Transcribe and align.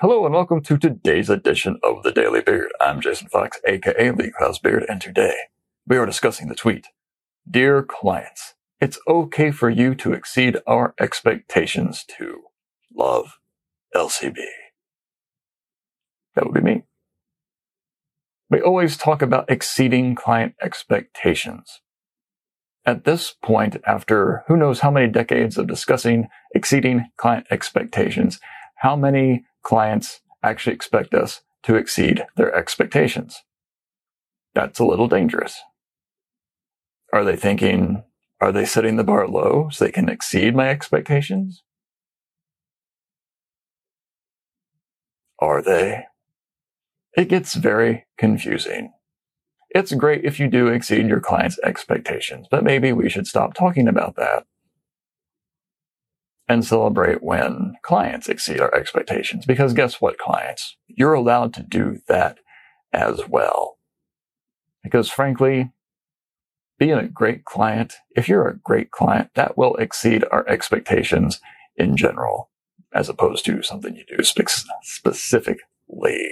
Hello 0.00 0.24
and 0.24 0.32
welcome 0.32 0.60
to 0.60 0.78
today's 0.78 1.28
edition 1.28 1.80
of 1.82 2.04
the 2.04 2.12
Daily 2.12 2.40
Beard. 2.40 2.70
I'm 2.80 3.00
Jason 3.00 3.26
Fox, 3.30 3.58
aka 3.66 4.12
Lee 4.12 4.30
House 4.38 4.60
Beard, 4.60 4.86
and 4.88 5.00
today 5.00 5.34
we 5.88 5.96
are 5.96 6.06
discussing 6.06 6.46
the 6.46 6.54
tweet. 6.54 6.86
Dear 7.50 7.82
clients, 7.82 8.54
it's 8.80 9.00
okay 9.08 9.50
for 9.50 9.68
you 9.68 9.96
to 9.96 10.12
exceed 10.12 10.58
our 10.68 10.94
expectations 11.00 12.04
to 12.16 12.42
love 12.94 13.40
LCB. 13.92 14.36
That 16.36 16.44
would 16.44 16.54
be 16.54 16.60
me. 16.60 16.84
We 18.48 18.60
always 18.60 18.96
talk 18.96 19.20
about 19.20 19.50
exceeding 19.50 20.14
client 20.14 20.54
expectations. 20.62 21.80
At 22.86 23.02
this 23.02 23.34
point, 23.42 23.78
after 23.84 24.44
who 24.46 24.56
knows 24.56 24.78
how 24.78 24.92
many 24.92 25.08
decades 25.08 25.58
of 25.58 25.66
discussing 25.66 26.28
exceeding 26.54 27.06
client 27.16 27.48
expectations, 27.50 28.38
how 28.76 28.94
many 28.94 29.44
clients 29.68 30.22
actually 30.42 30.72
expect 30.72 31.12
us 31.12 31.42
to 31.62 31.74
exceed 31.74 32.24
their 32.36 32.54
expectations? 32.54 33.42
That's 34.54 34.78
a 34.78 34.84
little 34.86 35.08
dangerous. 35.08 35.60
Are 37.12 37.22
they 37.22 37.36
thinking, 37.36 38.02
are 38.40 38.50
they 38.50 38.64
setting 38.64 38.96
the 38.96 39.04
bar 39.04 39.28
low 39.28 39.68
so 39.70 39.84
they 39.84 39.92
can 39.92 40.08
exceed 40.08 40.56
my 40.56 40.70
expectations? 40.70 41.62
Are 45.38 45.60
they? 45.60 46.06
It 47.14 47.28
gets 47.28 47.54
very 47.54 48.06
confusing. 48.16 48.94
It's 49.68 49.92
great 49.92 50.24
if 50.24 50.40
you 50.40 50.48
do 50.48 50.68
exceed 50.68 51.08
your 51.08 51.20
client's 51.20 51.58
expectations, 51.62 52.46
but 52.50 52.64
maybe 52.64 52.90
we 52.94 53.10
should 53.10 53.26
stop 53.26 53.52
talking 53.52 53.86
about 53.86 54.16
that 54.16 54.46
and 56.48 56.64
celebrate 56.64 57.22
when 57.22 57.74
clients 57.82 58.28
exceed 58.28 58.60
our 58.60 58.74
expectations. 58.74 59.44
Because 59.44 59.74
guess 59.74 60.00
what, 60.00 60.18
clients? 60.18 60.76
You're 60.86 61.14
allowed 61.14 61.52
to 61.54 61.62
do 61.62 61.98
that 62.08 62.38
as 62.92 63.28
well. 63.28 63.78
Because 64.82 65.10
frankly, 65.10 65.72
being 66.78 66.92
a 66.92 67.08
great 67.08 67.44
client, 67.44 67.94
if 68.16 68.28
you're 68.28 68.48
a 68.48 68.58
great 68.58 68.90
client, 68.90 69.30
that 69.34 69.58
will 69.58 69.74
exceed 69.76 70.24
our 70.30 70.48
expectations 70.48 71.40
in 71.76 71.96
general, 71.96 72.50
as 72.92 73.08
opposed 73.08 73.44
to 73.44 73.62
something 73.62 73.94
you 73.94 74.04
do 74.16 74.22
spe- 74.22 74.48
specifically. 74.82 76.30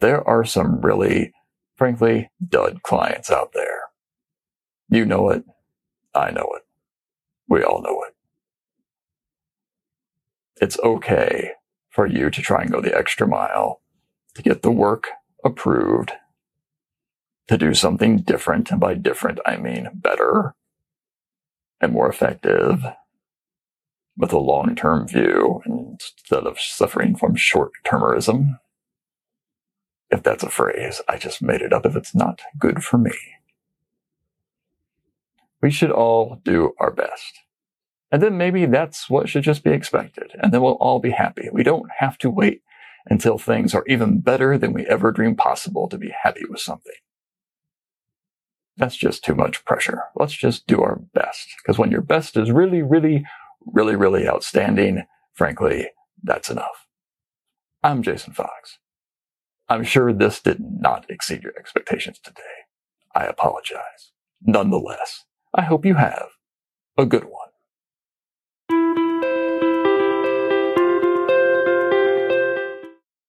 There 0.00 0.26
are 0.28 0.44
some 0.44 0.80
really, 0.80 1.32
frankly, 1.76 2.30
dud 2.46 2.82
clients 2.82 3.30
out 3.30 3.52
there. 3.54 3.84
You 4.88 5.06
know 5.06 5.30
it. 5.30 5.44
I 6.14 6.30
know 6.30 6.48
it. 6.56 6.62
We 7.48 7.62
all 7.62 7.80
know 7.80 8.02
it. 8.06 8.13
It's 10.64 10.78
okay 10.82 11.50
for 11.90 12.06
you 12.06 12.30
to 12.30 12.40
try 12.40 12.62
and 12.62 12.72
go 12.72 12.80
the 12.80 12.96
extra 12.96 13.28
mile 13.28 13.82
to 14.34 14.40
get 14.40 14.62
the 14.62 14.70
work 14.70 15.08
approved 15.44 16.12
to 17.48 17.58
do 17.58 17.74
something 17.74 18.22
different. 18.22 18.70
And 18.70 18.80
by 18.80 18.94
different, 18.94 19.40
I 19.44 19.58
mean 19.58 19.90
better 19.92 20.54
and 21.82 21.92
more 21.92 22.08
effective 22.08 22.82
with 24.16 24.32
a 24.32 24.38
long 24.38 24.74
term 24.74 25.06
view 25.06 25.60
instead 25.66 26.46
of 26.46 26.58
suffering 26.58 27.14
from 27.14 27.36
short 27.36 27.72
termism. 27.84 28.58
If 30.08 30.22
that's 30.22 30.44
a 30.44 30.48
phrase, 30.48 31.02
I 31.06 31.18
just 31.18 31.42
made 31.42 31.60
it 31.60 31.74
up 31.74 31.84
if 31.84 31.94
it's 31.94 32.14
not 32.14 32.40
good 32.58 32.82
for 32.82 32.96
me. 32.96 33.12
We 35.60 35.70
should 35.70 35.90
all 35.90 36.40
do 36.42 36.72
our 36.80 36.90
best. 36.90 37.43
And 38.14 38.22
then 38.22 38.38
maybe 38.38 38.64
that's 38.66 39.10
what 39.10 39.28
should 39.28 39.42
just 39.42 39.64
be 39.64 39.72
expected. 39.72 40.36
And 40.40 40.54
then 40.54 40.62
we'll 40.62 40.74
all 40.74 41.00
be 41.00 41.10
happy. 41.10 41.48
We 41.52 41.64
don't 41.64 41.90
have 41.98 42.16
to 42.18 42.30
wait 42.30 42.62
until 43.06 43.38
things 43.38 43.74
are 43.74 43.82
even 43.88 44.20
better 44.20 44.56
than 44.56 44.72
we 44.72 44.86
ever 44.86 45.10
dreamed 45.10 45.38
possible 45.38 45.88
to 45.88 45.98
be 45.98 46.14
happy 46.22 46.42
with 46.48 46.60
something. 46.60 46.94
That's 48.76 48.94
just 48.94 49.24
too 49.24 49.34
much 49.34 49.64
pressure. 49.64 50.04
Let's 50.14 50.32
just 50.32 50.68
do 50.68 50.80
our 50.80 51.00
best. 51.12 51.48
Because 51.60 51.76
when 51.76 51.90
your 51.90 52.02
best 52.02 52.36
is 52.36 52.52
really, 52.52 52.82
really, 52.82 53.24
really, 53.66 53.96
really 53.96 54.28
outstanding, 54.28 55.02
frankly, 55.32 55.88
that's 56.22 56.50
enough. 56.50 56.86
I'm 57.82 58.00
Jason 58.00 58.32
Fox. 58.32 58.78
I'm 59.68 59.82
sure 59.82 60.12
this 60.12 60.40
did 60.40 60.60
not 60.60 61.04
exceed 61.08 61.42
your 61.42 61.58
expectations 61.58 62.20
today. 62.22 62.62
I 63.12 63.24
apologize. 63.24 64.12
Nonetheless, 64.40 65.24
I 65.52 65.62
hope 65.62 65.84
you 65.84 65.94
have 65.94 66.28
a 66.96 67.06
good 67.06 67.24
one. 67.24 67.48